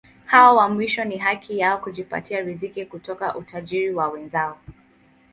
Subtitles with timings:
[0.25, 4.57] Hao wa mwisho ni haki yao kujipatia riziki kutoka utajiri wa wenzao.